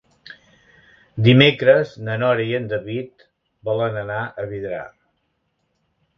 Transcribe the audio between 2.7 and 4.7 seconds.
David volen anar a